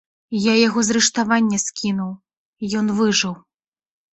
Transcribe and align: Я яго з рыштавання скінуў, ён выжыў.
Я 0.45 0.53
яго 0.67 0.79
з 0.87 0.95
рыштавання 0.95 1.59
скінуў, 1.67 2.09
ён 2.81 2.85
выжыў. 3.03 3.37